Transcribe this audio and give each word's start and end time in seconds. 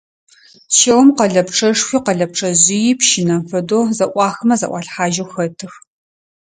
Чэум 0.75 1.07
къэлэпчъэшхуи, 1.17 2.03
къэлэпчъэжъыйи 2.05 2.93
пщынэм 2.99 3.41
фэдэу 3.49 3.83
зэӀуахымэ 3.97 4.55
зэӀуалъхьажьэу 4.59 5.29
хэтых. 5.33 5.73